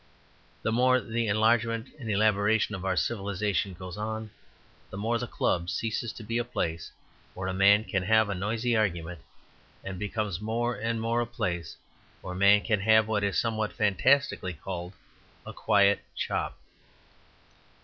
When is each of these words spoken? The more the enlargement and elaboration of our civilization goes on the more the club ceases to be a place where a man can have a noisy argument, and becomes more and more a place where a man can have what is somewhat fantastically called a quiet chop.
The 0.63 0.71
more 0.71 0.99
the 0.99 1.27
enlargement 1.27 1.89
and 1.99 2.09
elaboration 2.09 2.73
of 2.73 2.83
our 2.83 2.95
civilization 2.95 3.75
goes 3.75 3.97
on 3.99 4.31
the 4.89 4.97
more 4.97 5.19
the 5.19 5.27
club 5.27 5.69
ceases 5.69 6.11
to 6.13 6.23
be 6.23 6.39
a 6.39 6.43
place 6.43 6.91
where 7.35 7.47
a 7.47 7.53
man 7.53 7.83
can 7.83 8.01
have 8.01 8.27
a 8.27 8.33
noisy 8.33 8.75
argument, 8.75 9.21
and 9.83 9.99
becomes 9.99 10.41
more 10.41 10.73
and 10.73 10.99
more 10.99 11.21
a 11.21 11.27
place 11.27 11.77
where 12.23 12.33
a 12.33 12.35
man 12.35 12.61
can 12.61 12.79
have 12.79 13.07
what 13.07 13.23
is 13.23 13.37
somewhat 13.37 13.73
fantastically 13.73 14.53
called 14.53 14.93
a 15.45 15.53
quiet 15.53 15.99
chop. 16.15 16.57